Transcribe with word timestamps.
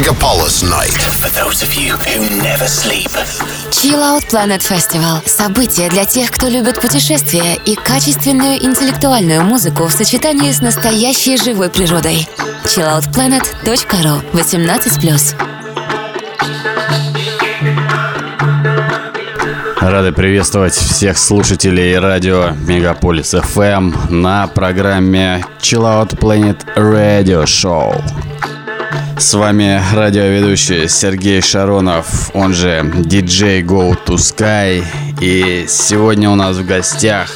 Megapolis 0.00 0.62
Night. 0.62 0.96
For 1.20 1.28
those 1.28 1.62
of 1.62 1.74
you 1.74 1.92
who 1.92 2.24
never 2.40 2.66
sleep. 2.66 3.10
Chill 3.70 4.00
Out 4.00 4.24
Planet 4.30 4.62
Festival– 4.62 5.20
событие 5.26 5.90
для 5.90 6.06
тех, 6.06 6.30
кто 6.30 6.48
любит 6.48 6.80
путешествия 6.80 7.56
и 7.66 7.74
качественную 7.74 8.64
интеллектуальную 8.64 9.42
музыку 9.42 9.84
в 9.84 9.92
сочетании 9.92 10.52
с 10.52 10.62
настоящей 10.62 11.36
живой 11.36 11.68
природой. 11.68 12.26
chilloutplanet.ru 12.64 14.22
18+. 14.32 15.34
Рады 19.82 20.12
приветствовать 20.12 20.72
всех 20.72 21.18
слушателей 21.18 21.98
радио 21.98 22.52
Мегаполис 22.66 23.34
FM 23.34 24.10
на 24.10 24.46
программе 24.46 25.44
Chill 25.60 25.82
Out 25.82 26.18
Planet 26.18 26.64
Radio 26.74 27.44
Show. 27.44 28.02
С 29.20 29.34
вами 29.34 29.78
радиоведущий 29.94 30.88
Сергей 30.88 31.42
Шаронов, 31.42 32.30
он 32.32 32.54
же 32.54 32.80
DJ 32.80 33.62
Go 33.62 33.94
to 34.06 34.14
Sky. 34.16 34.82
И 35.20 35.66
сегодня 35.68 36.30
у 36.30 36.36
нас 36.36 36.56
в 36.56 36.64
гостях 36.66 37.28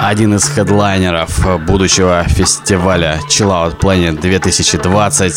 один 0.00 0.34
из 0.36 0.48
хедлайнеров 0.48 1.62
будущего 1.66 2.24
фестиваля 2.26 3.20
Chill 3.28 3.50
Out 3.50 3.78
Planet 3.78 4.18
2020, 4.18 5.34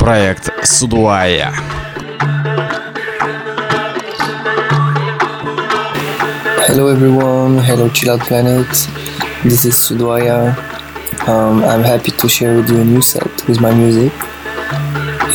проект 0.00 0.50
Судуая. 0.66 1.54
Hello 6.66 6.92
everyone, 6.92 7.64
hello 7.64 7.88
Chill 7.92 8.10
Out 8.10 8.26
Planet. 8.26 8.66
This 9.44 9.64
is 9.64 9.76
Sudwaya. 9.76 10.56
Um, 11.28 11.62
I'm 11.62 11.84
happy 11.84 12.10
to 12.10 12.28
share 12.28 12.56
with 12.56 12.68
you 12.68 12.80
a 12.80 12.84
new 12.84 13.00
set 13.00 13.46
with 13.46 13.60
my 13.60 13.72
music. 13.72 14.12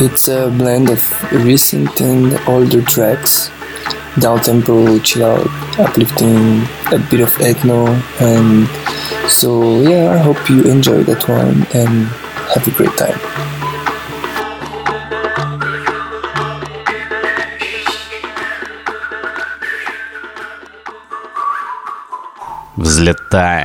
It's 0.01 0.27
a 0.27 0.49
blend 0.49 0.89
of 0.89 1.01
recent 1.31 1.99
and 2.01 2.39
older 2.47 2.81
tracks, 2.81 3.51
down 4.19 4.39
tempo, 4.39 4.97
chill 4.99 5.25
out, 5.25 5.47
uplifting, 5.77 6.61
a 6.91 6.99
bit 7.09 7.21
of 7.21 7.31
ethno, 7.37 7.87
and 8.21 8.67
so 9.29 9.81
yeah, 9.81 10.13
I 10.13 10.17
hope 10.17 10.49
you 10.49 10.63
enjoy 10.63 11.03
that 11.03 11.27
one 11.27 11.67
and 11.73 12.07
have 12.53 12.67
a 12.67 12.71
great 12.71 12.95
time. 12.97 13.19
Взлетаем. 22.77 23.62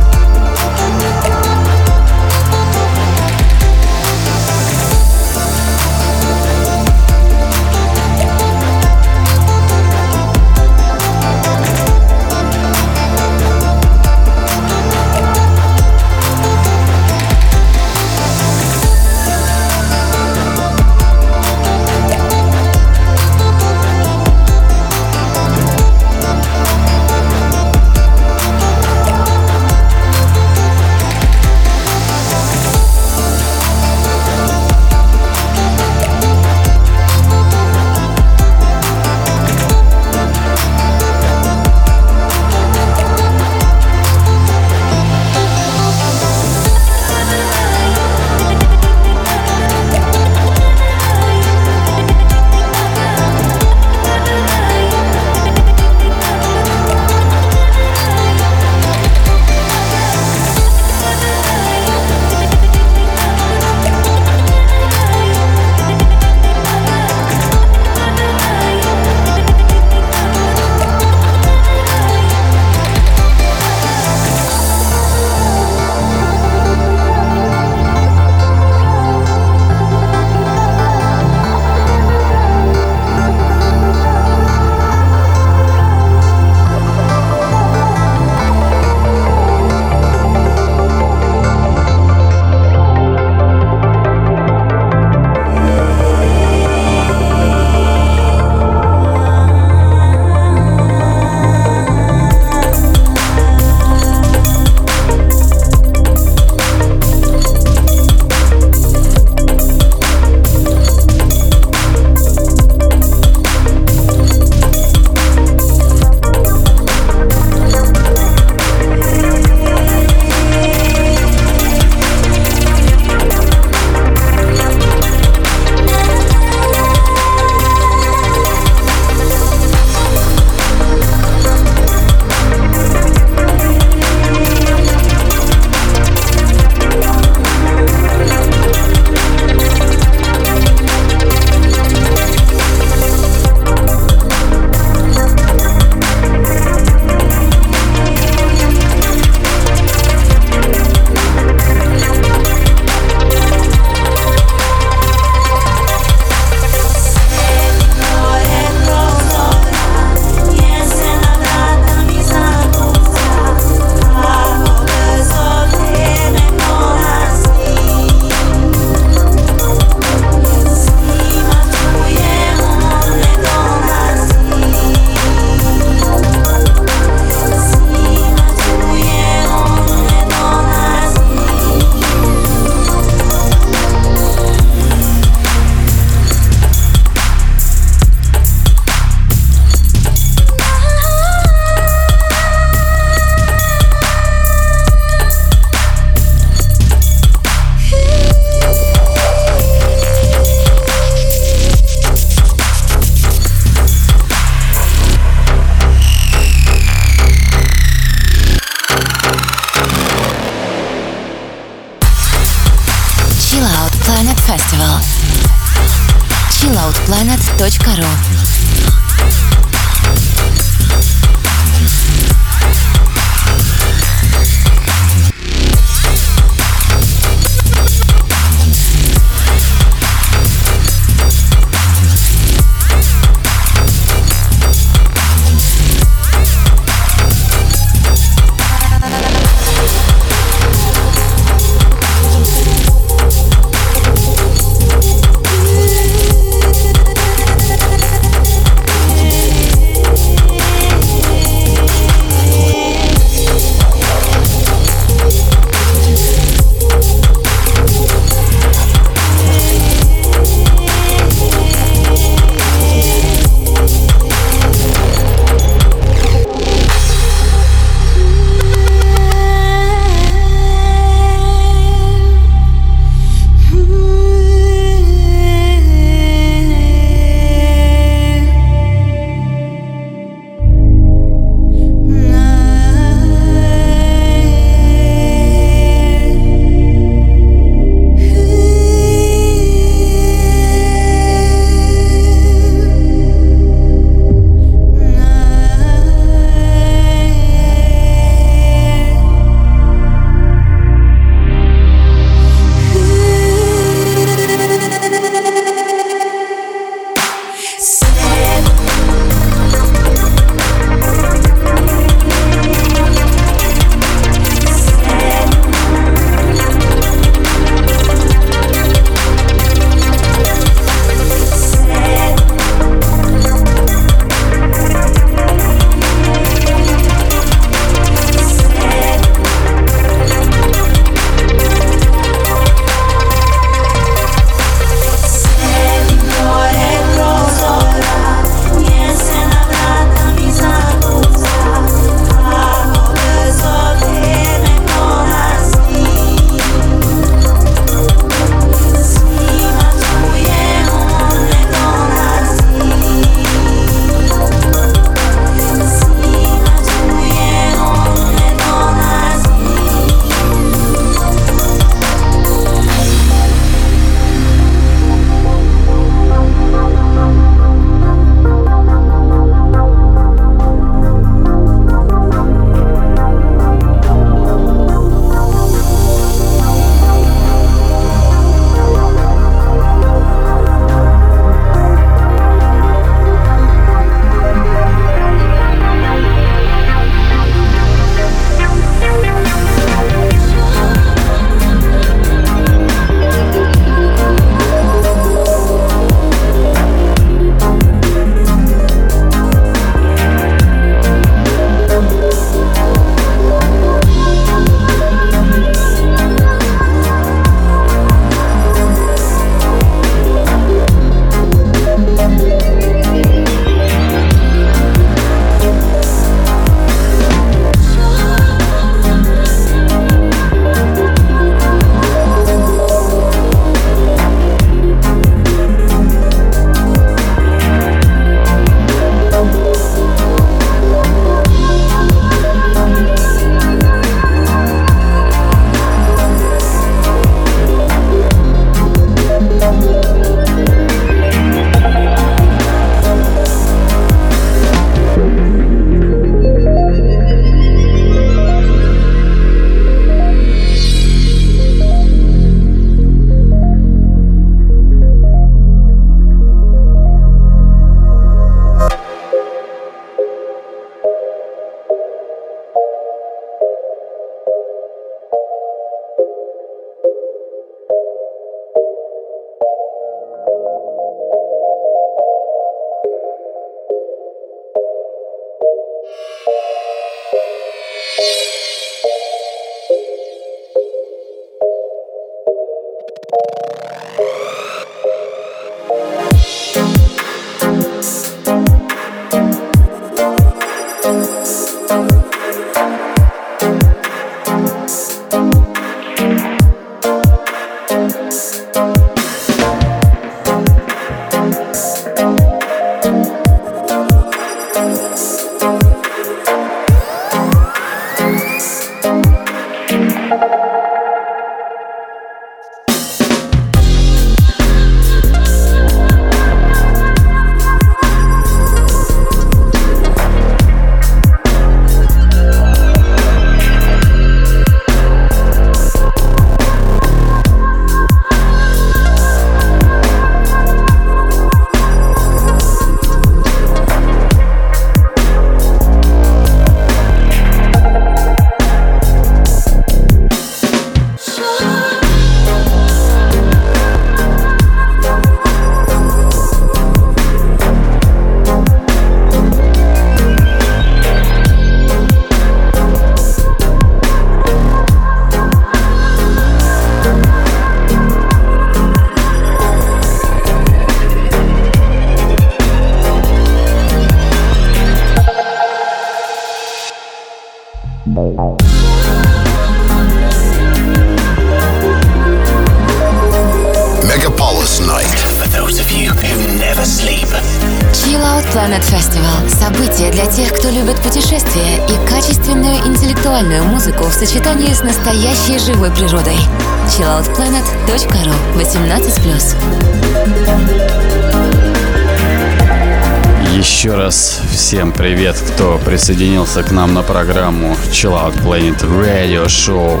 Присоединился 595.98 596.62
к 596.62 596.70
нам 596.70 596.94
на 596.94 597.02
программу 597.02 597.76
Chill 597.90 598.12
Out 598.12 598.40
Planet 598.44 598.80
Radio 598.82 599.46
Show. 599.46 600.00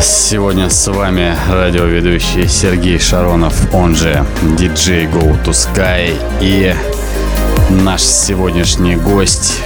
Сегодня 0.00 0.70
с 0.70 0.88
вами 0.88 1.36
радиоведущий 1.50 2.48
Сергей 2.48 2.98
Шаронов, 2.98 3.54
он 3.74 3.94
же 3.94 4.24
DJ 4.56 5.12
Go 5.12 5.36
to 5.44 5.50
Sky 5.50 6.18
и 6.40 6.74
наш 7.68 8.00
сегодняшний 8.00 8.96
гость, 8.96 9.60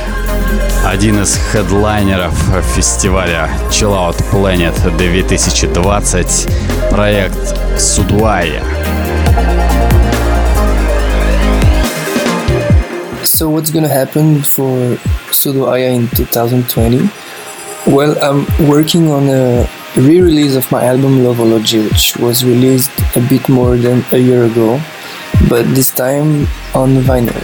один 0.84 1.22
из 1.22 1.38
хедлайнеров 1.52 2.34
фестиваля 2.74 3.48
Chill 3.70 3.94
Out 3.94 4.20
Planet 4.32 4.74
2020, 4.96 6.48
проект 6.90 7.56
Судвая. 7.78 8.60
So 13.22 13.48
what's 13.48 13.70
gonna 13.70 13.88
happen 13.88 14.42
for 14.42 14.98
Sudoaya 15.32 15.94
in 15.94 16.08
2020? 16.08 17.10
Well, 17.86 18.16
I'm 18.22 18.46
working 18.68 19.10
on 19.10 19.28
a 19.28 19.68
re-release 19.96 20.54
of 20.54 20.70
my 20.70 20.84
album 20.84 21.18
Loveology, 21.18 21.84
which 21.88 22.16
was 22.16 22.44
released 22.44 22.92
a 23.16 23.20
bit 23.28 23.48
more 23.48 23.76
than 23.76 24.04
a 24.12 24.18
year 24.18 24.44
ago, 24.44 24.80
but 25.48 25.64
this 25.74 25.90
time 25.90 26.46
on 26.74 27.02
vinyl. 27.02 27.42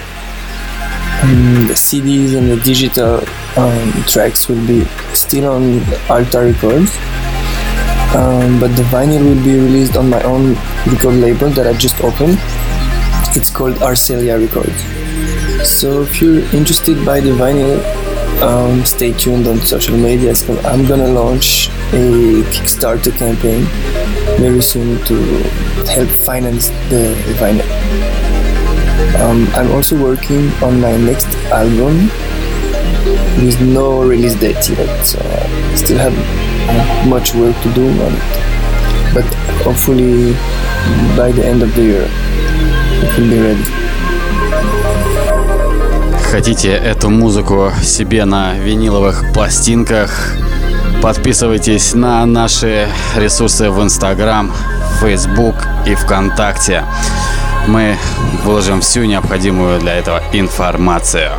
The 1.66 1.74
CDs 1.74 2.36
and 2.38 2.48
the 2.48 2.56
digital 2.62 3.20
um, 3.56 3.92
tracks 4.06 4.48
will 4.48 4.64
be 4.66 4.84
still 5.12 5.50
on 5.50 5.82
Alta 6.08 6.40
Records, 6.40 6.96
um, 8.14 8.60
but 8.60 8.68
the 8.76 8.86
vinyl 8.94 9.24
will 9.24 9.44
be 9.44 9.58
released 9.58 9.96
on 9.96 10.08
my 10.08 10.22
own 10.22 10.54
record 10.86 11.14
label 11.14 11.50
that 11.50 11.66
I 11.66 11.72
just 11.72 12.00
opened. 12.04 12.38
It's 13.36 13.50
called 13.50 13.74
Arcelia 13.76 14.38
Records. 14.40 15.07
So 15.68 16.02
if 16.02 16.20
you're 16.20 16.40
interested 16.56 17.04
by 17.04 17.20
the 17.20 17.30
vinyl, 17.30 17.78
um, 18.42 18.84
stay 18.84 19.12
tuned 19.12 19.46
on 19.46 19.58
social 19.60 19.96
media. 19.96 20.34
I'm 20.64 20.86
gonna 20.86 21.06
launch 21.06 21.68
a 21.92 22.42
Kickstarter 22.50 23.16
campaign 23.16 23.64
very 24.40 24.62
soon 24.62 25.04
to 25.04 25.14
help 25.86 26.08
finance 26.24 26.70
the 26.88 27.14
vinyl. 27.38 27.68
Um, 29.20 29.46
I'm 29.54 29.70
also 29.70 29.94
working 30.02 30.50
on 30.64 30.80
my 30.80 30.96
next 30.96 31.28
album 31.52 32.08
with 33.44 33.60
no 33.60 34.02
release 34.02 34.34
date 34.34 34.68
yet, 34.70 35.04
so 35.04 35.20
I 35.20 35.74
still 35.76 35.98
have 35.98 36.16
much 37.06 37.34
work 37.34 37.54
to 37.62 37.72
do 37.74 37.86
on 38.02 38.12
it. 38.14 39.14
But 39.14 39.34
hopefully 39.62 40.32
by 41.16 41.30
the 41.30 41.44
end 41.46 41.62
of 41.62 41.72
the 41.76 41.82
year, 41.82 42.08
it 42.08 43.18
will 43.18 43.30
be 43.30 43.38
ready. 43.38 43.77
Хотите 46.30 46.72
эту 46.72 47.08
музыку 47.08 47.72
себе 47.82 48.26
на 48.26 48.52
виниловых 48.52 49.32
пластинках? 49.32 50.34
Подписывайтесь 51.00 51.94
на 51.94 52.26
наши 52.26 52.86
ресурсы 53.16 53.70
в 53.70 53.82
Инстаграм, 53.82 54.52
Фейсбук 55.00 55.54
и 55.86 55.94
ВКонтакте. 55.94 56.84
Мы 57.66 57.96
выложим 58.44 58.82
всю 58.82 59.04
необходимую 59.04 59.80
для 59.80 59.94
этого 59.94 60.22
информацию. 60.32 61.30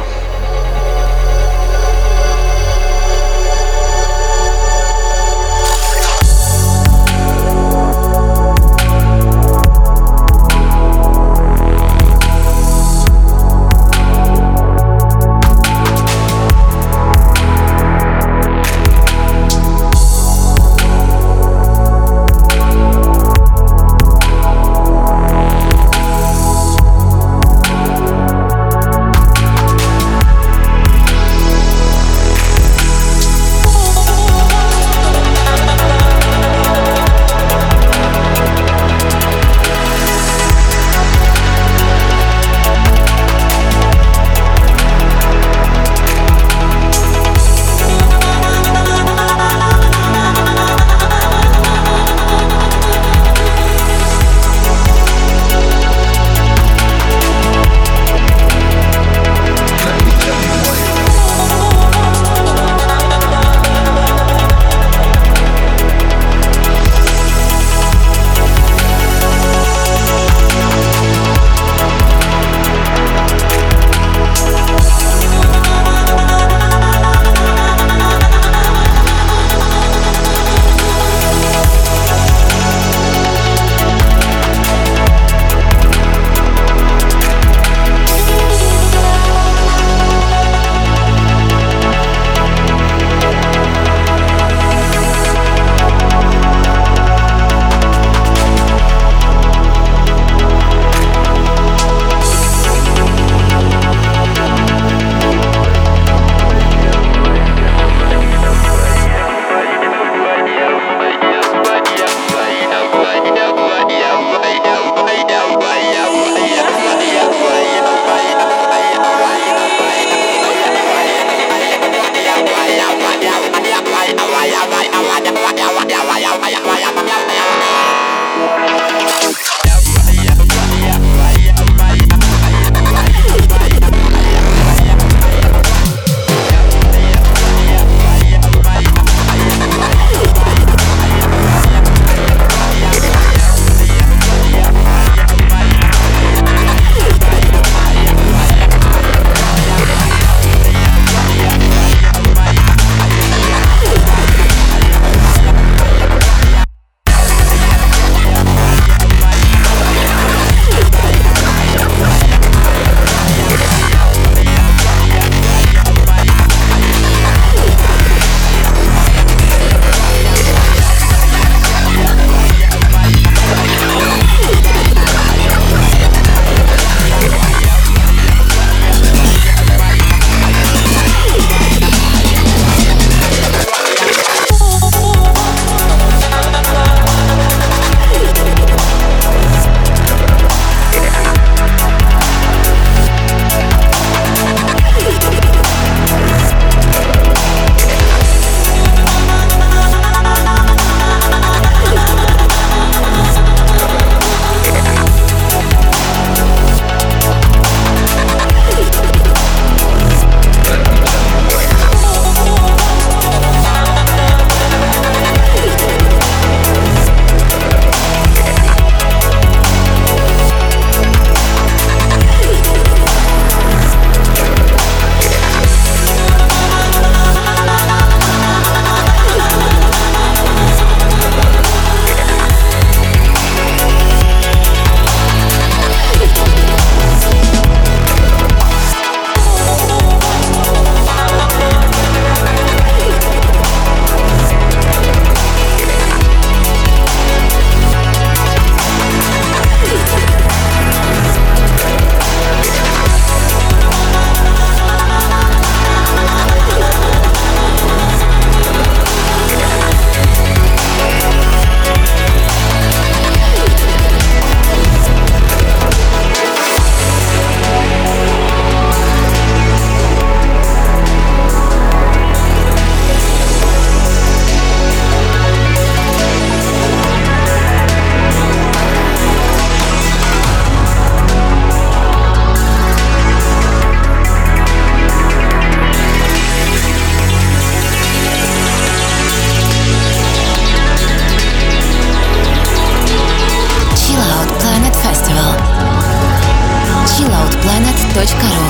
chilloutplanet.ru 298.25 298.68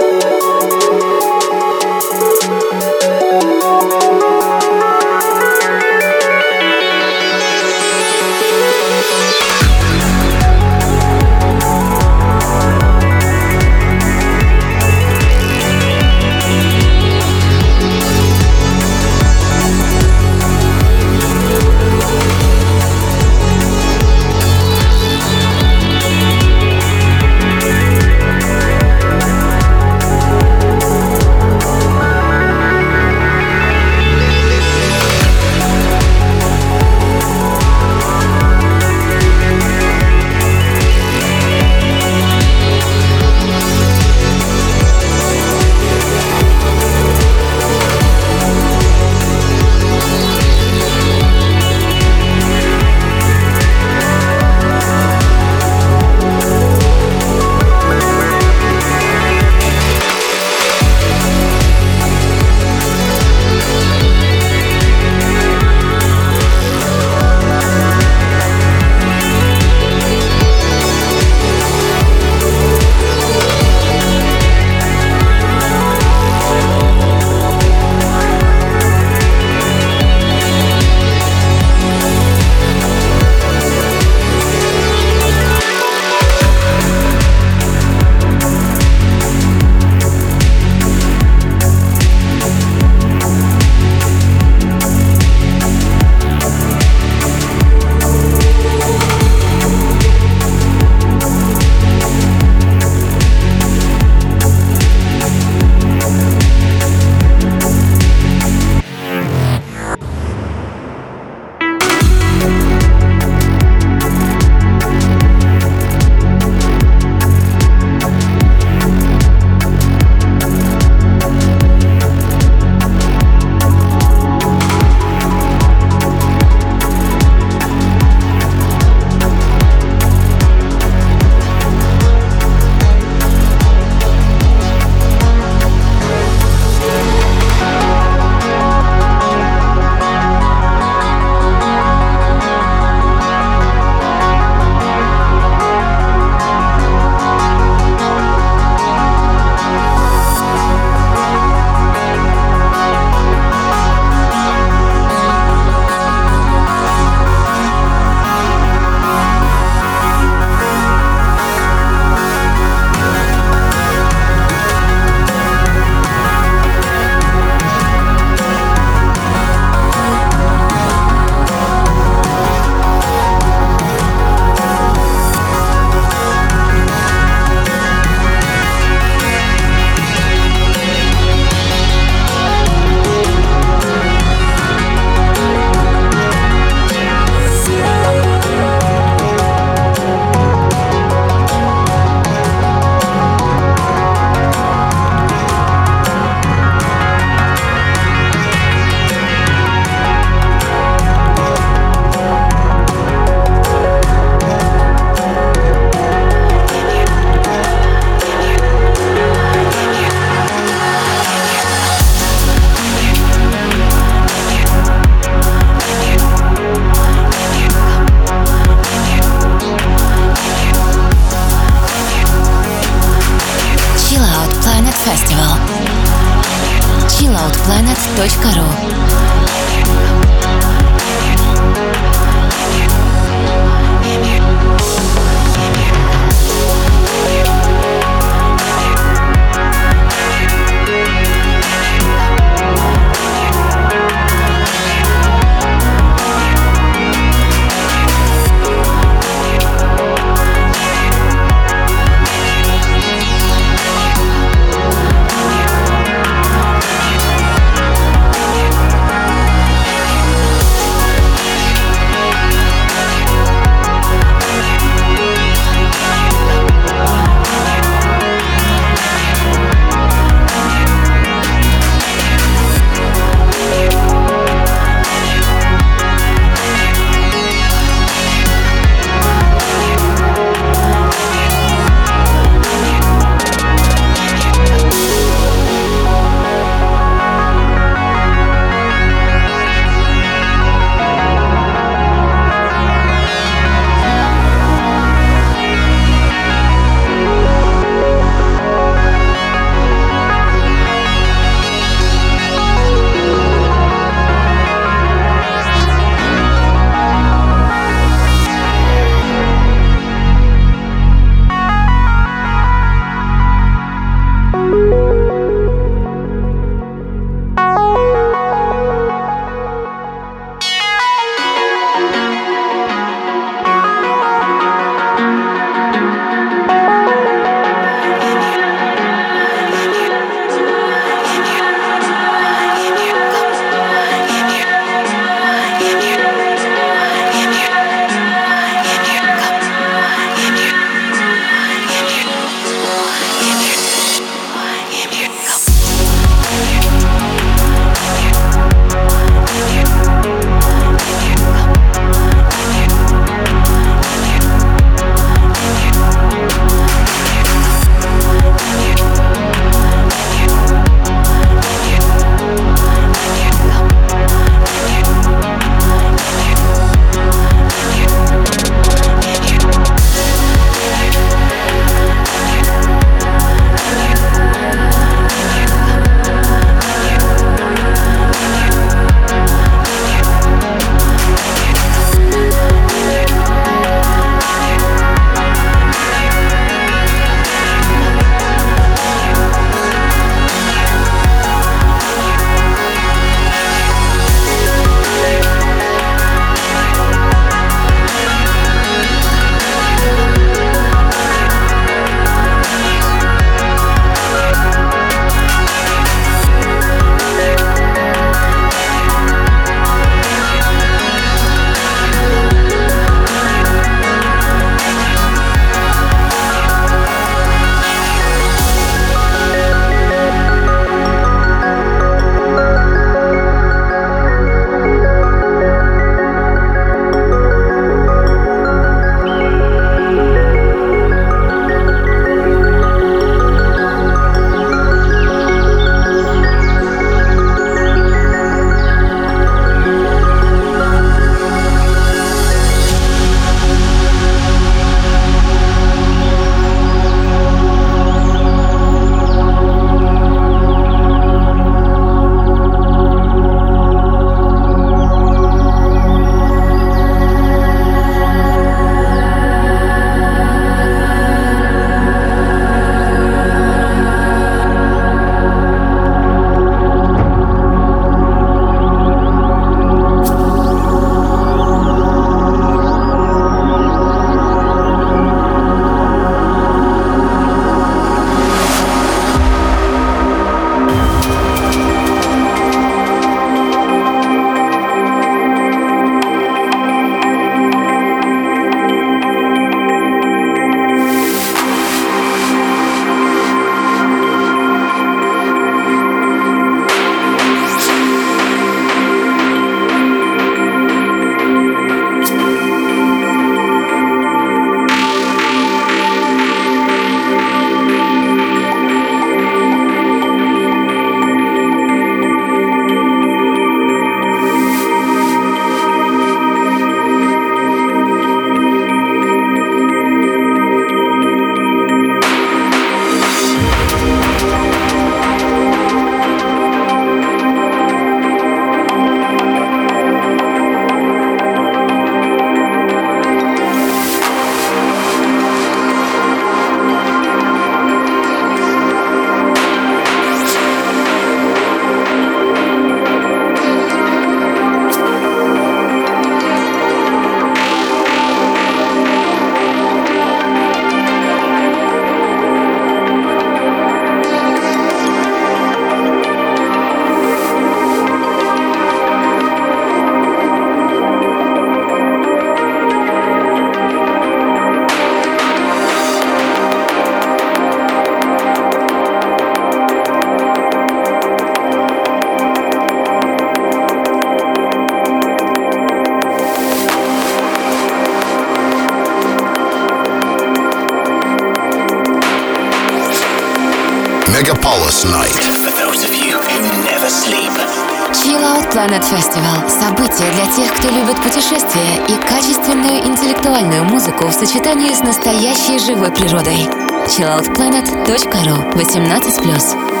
Planet 589.01 589.09
Festival– 589.09 589.69
событие 589.69 590.31
для 590.31 590.45
тех, 590.55 590.73
кто 590.73 590.89
любит 590.89 591.15
путешествия 591.21 592.05
и 592.07 592.15
качественную 592.15 593.05
интеллектуальную 593.07 593.83
музыку 593.83 594.27
в 594.27 594.33
сочетании 594.33 594.93
с 594.93 594.99
настоящей 594.99 595.79
живой 595.79 596.11
природой. 596.11 596.67
chilloutplanet.ru 597.07 598.73
18+. 598.73 600.00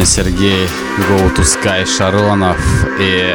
Вами 0.00 0.04
Сергей 0.04 0.68
Go 1.08 1.30
to 1.36 1.42
Sky 1.42 1.84
Шаронов 1.84 2.56
и 2.98 3.34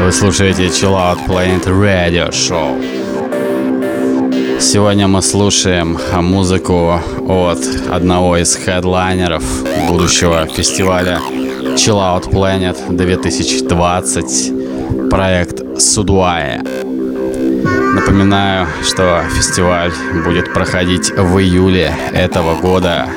вы 0.00 0.12
слушаете 0.12 0.66
Chill 0.66 0.92
Out 0.92 1.26
Planet 1.26 1.64
Radio 1.64 2.30
Show. 2.30 2.78
Сегодня 4.60 5.08
мы 5.08 5.22
слушаем 5.22 5.98
музыку 6.12 7.00
от 7.28 7.58
одного 7.90 8.36
из 8.36 8.54
хедлайнеров 8.56 9.42
будущего 9.88 10.46
фестиваля 10.46 11.18
Chill 11.76 11.98
Out 11.98 12.30
Planet 12.30 12.76
2020, 12.94 15.10
проект 15.10 15.80
Судуая. 15.80 16.62
Напоминаю, 17.94 18.66
что 18.82 19.24
фестиваль 19.34 19.92
будет 20.24 20.52
проходить 20.52 21.10
в 21.10 21.38
июле 21.38 21.96
этого 22.12 22.54
года 22.56 23.08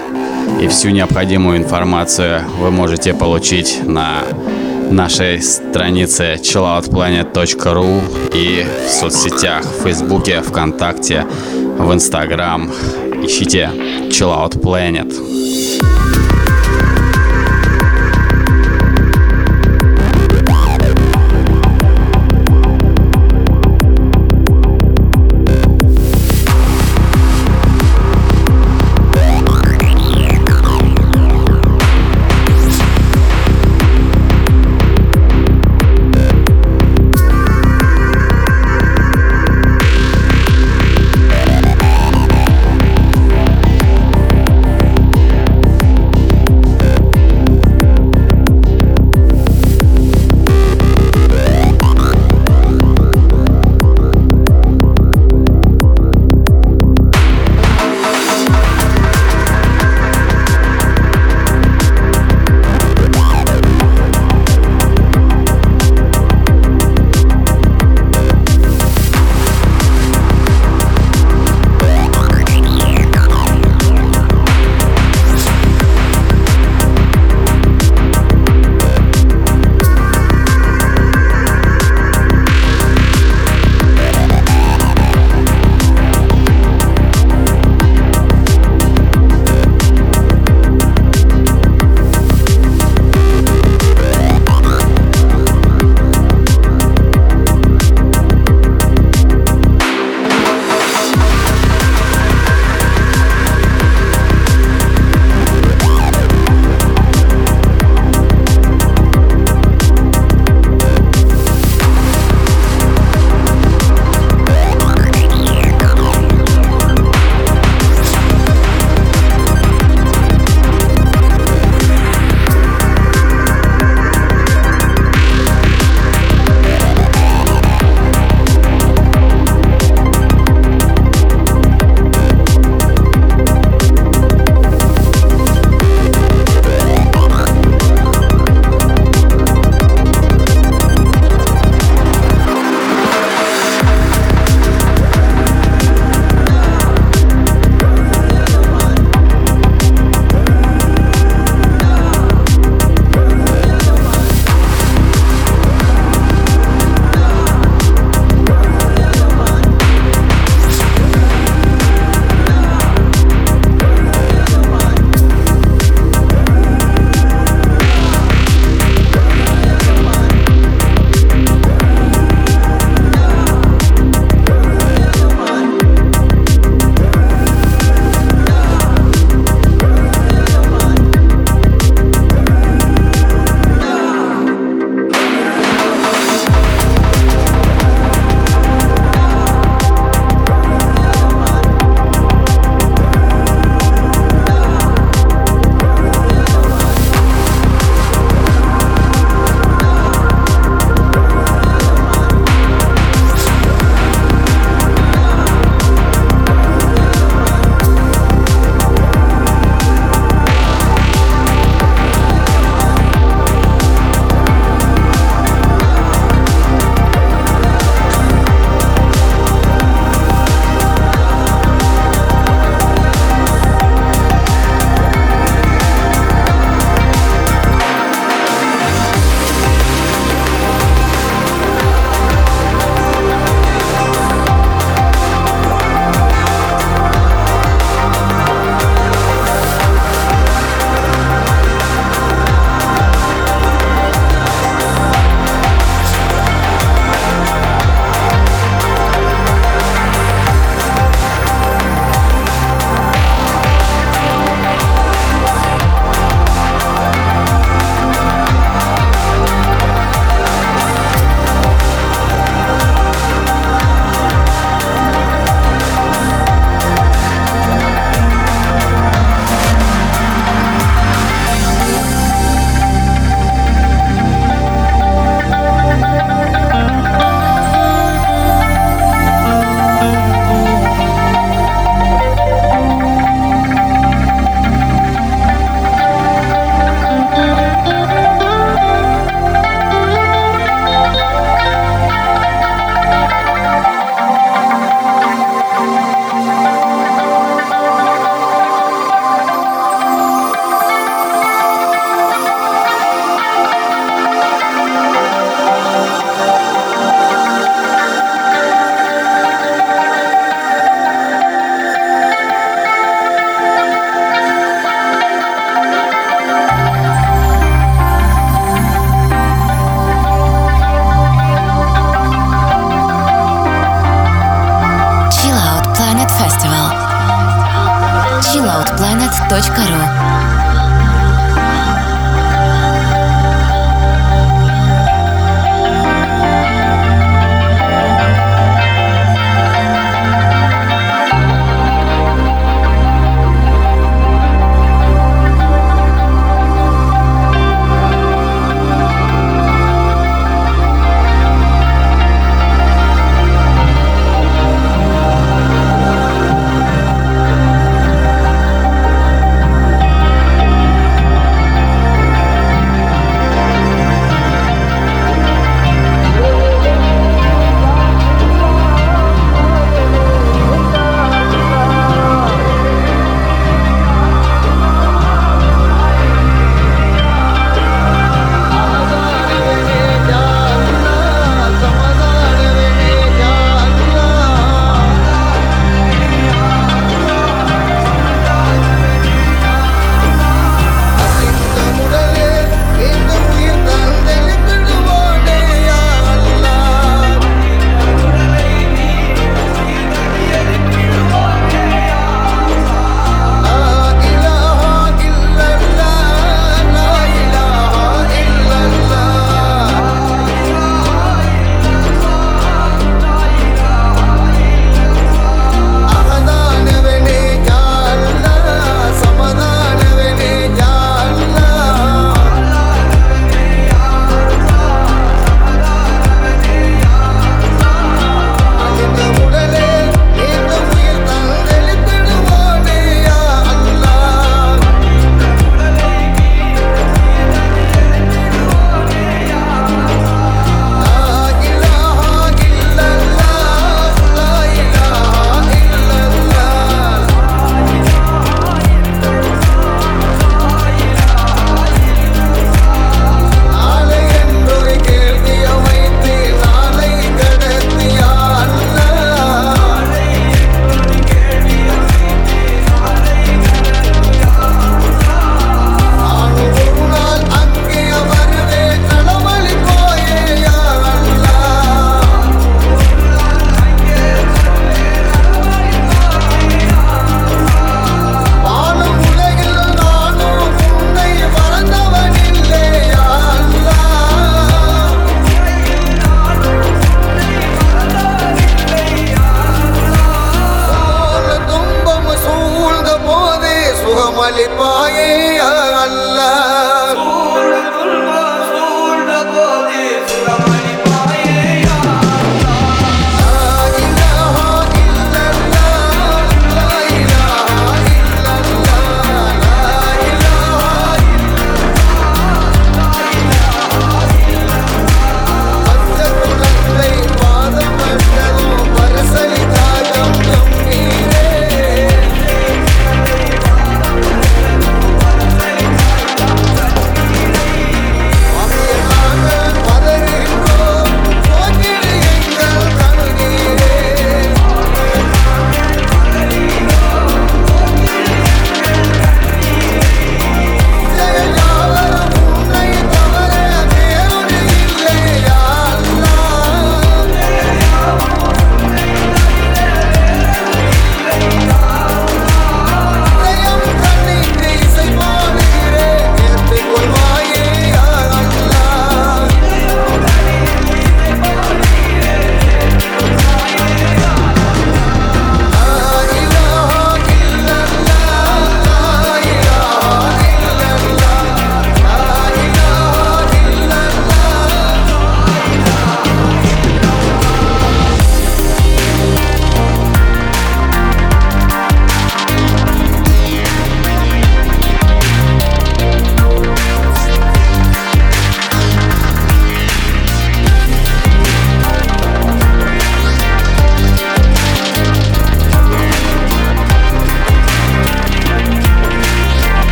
и 0.62 0.68
всю 0.68 0.90
необходимую 0.90 1.58
информацию 1.58 2.44
вы 2.60 2.72
можете 2.72 3.14
получить 3.14 3.80
на 3.86 4.24
нашей 4.92 5.42
странице 5.42 6.36
chilloutplanet.ru 6.36 8.02
и 8.34 8.66
в 8.86 8.90
соцсетях, 8.90 9.64
в 9.64 9.84
Фейсбуке, 9.84 10.42
ВКонтакте, 10.42 11.26
в 11.78 11.94
Инстаграм. 11.94 12.70
Ищите 13.24 13.70
Chill 14.10 14.36
Out 14.36 14.62
Planet. 14.62 15.69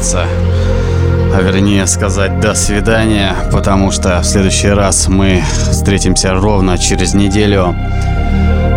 Попрощаться, 0.00 0.26
а 1.34 1.42
вернее 1.42 1.86
сказать 1.86 2.40
до 2.40 2.54
свидания, 2.54 3.34
потому 3.52 3.90
что 3.90 4.20
в 4.20 4.24
следующий 4.24 4.68
раз 4.68 5.08
мы 5.08 5.42
встретимся 5.70 6.32
ровно 6.32 6.78
через 6.78 7.14
неделю. 7.14 7.74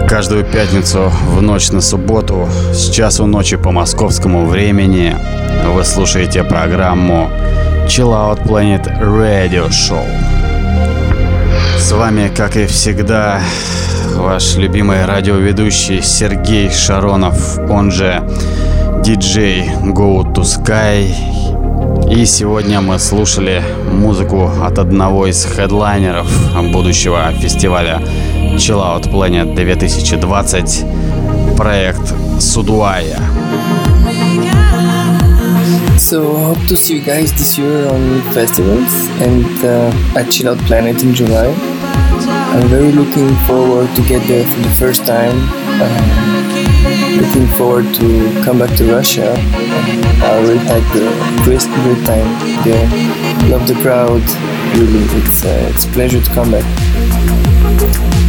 Каждую 0.08 0.44
пятницу 0.44 1.12
в 1.30 1.42
ночь 1.42 1.72
на 1.72 1.82
субботу 1.82 2.48
с 2.74 2.90
часу 2.90 3.26
ночи 3.26 3.56
по 3.56 3.72
московскому 3.72 4.46
времени 4.46 5.16
вы 5.74 5.84
слушаете 5.84 6.44
программу 6.44 7.30
Chill 7.88 8.12
Out 8.12 8.44
Planet 8.44 9.02
Radio 9.02 9.70
Show. 9.70 10.06
С 11.80 11.92
вами, 11.92 12.32
как 12.36 12.56
и 12.58 12.66
всегда, 12.66 13.40
ваш 14.16 14.56
любимый 14.56 15.06
радиоведущий 15.06 16.02
Сергей 16.02 16.70
Шаронов, 16.70 17.58
он 17.70 17.92
же 17.92 18.22
диджей 19.04 19.70
Go 19.93 20.24
to 20.24 20.43
Sky. 20.43 21.14
И 22.10 22.26
сегодня 22.26 22.80
мы 22.80 22.99
слушали 22.99 23.62
музыку 23.91 24.49
от 24.64 24.80
одного 24.80 25.28
из 25.28 25.43
хедлайнеров 25.43 26.28
будущего 26.72 27.30
фестиваля 27.34 28.01
Chill 28.56 28.80
Out 28.80 29.12
Planet 29.12 29.56
2020, 29.56 30.86
проект 31.58 32.14
Судуая. 32.39 33.20
So 35.97 36.38
hope 36.38 36.66
to 36.68 36.78
see 36.78 36.95
you 36.95 37.01
guys 37.01 37.34
this 37.34 37.58
year 37.58 37.88
on 37.89 38.22
festivals 38.34 39.10
and 39.20 39.45
uh, 39.66 40.18
at 40.18 40.32
Chill 40.32 40.47
Out 40.47 40.60
Planet 40.66 41.04
in 41.04 41.14
July. 41.14 41.54
I'm 42.54 42.68
very 42.70 42.93
looking 42.93 43.36
forward 43.47 43.93
to 43.95 44.01
get 44.04 44.26
there 44.28 44.45
for 44.45 44.62
the 44.62 44.74
first 44.80 45.06
time. 45.06 45.49
Uh, 45.82 46.43
looking 47.18 47.47
forward 47.57 47.93
to 47.95 48.41
come 48.43 48.59
back 48.59 48.76
to 48.78 48.91
Russia. 48.91 49.34
I 49.38 50.39
really 50.41 50.57
had 50.57 50.84
a 50.95 51.43
great, 51.43 51.61
great 51.84 52.05
time 52.05 52.28
there. 52.64 52.88
Love 53.49 53.68
the 53.68 53.76
crowd. 53.82 54.24
Really, 54.78 55.03
it's 55.20 55.45
uh, 55.45 55.70
it's 55.72 55.86
a 55.86 55.89
pleasure 55.89 56.22
to 56.22 56.34
come 56.34 56.51
back. 56.51 56.66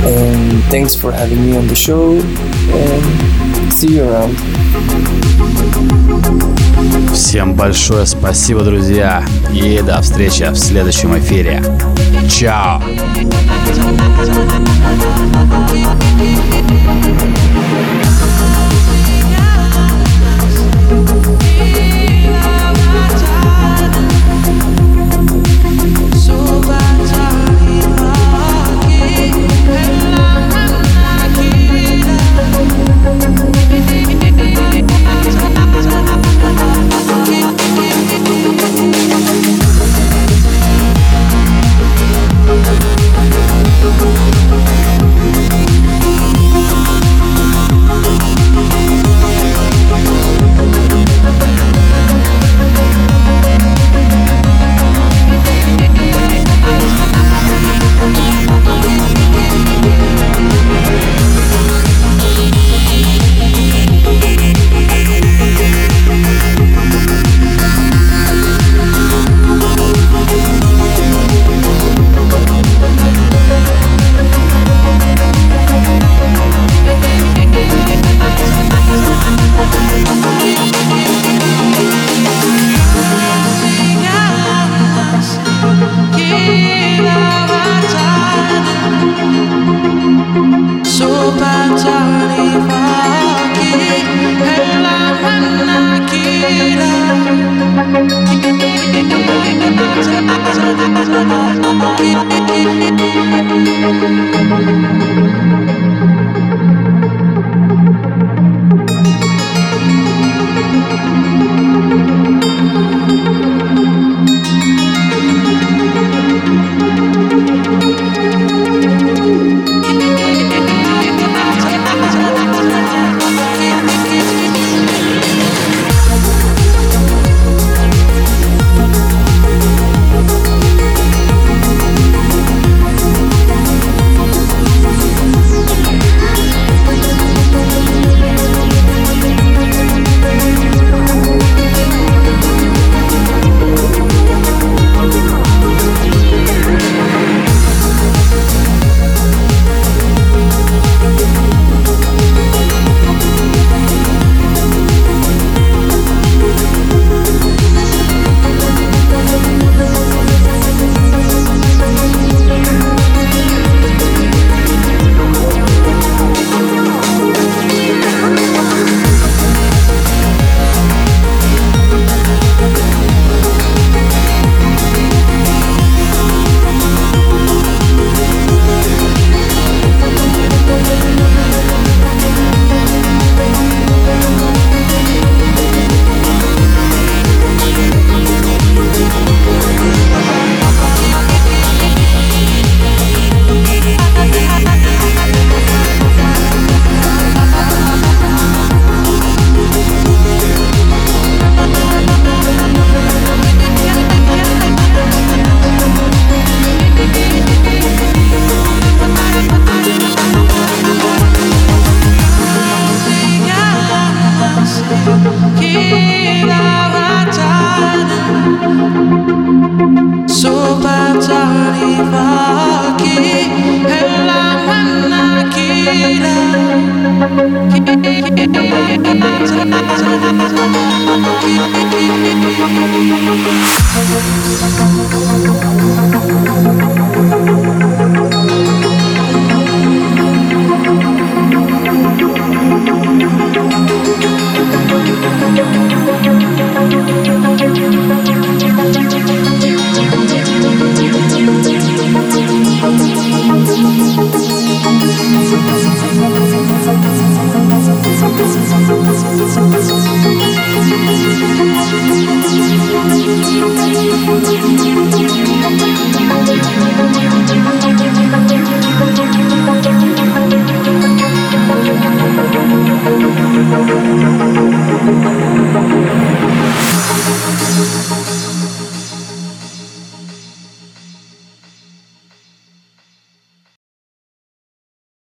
And 0.05 0.63
thanks 0.65 0.95
for 0.95 1.13
having 1.13 1.41
me 1.45 1.57
on 1.57 1.67
the 1.67 1.75
show. 1.75 2.21
And 2.73 3.73
see 3.73 3.97
you 3.97 4.05
around. 4.05 4.37
Всем 7.13 7.55
большое 7.55 8.07
спасибо, 8.07 8.63
друзья, 8.63 9.25
и 9.53 9.81
до 9.81 10.03
встречи 10.03 10.43
в 10.43 10.57
следующем 10.57 11.17
эфире. 11.19 11.63
Чао! 12.29 12.83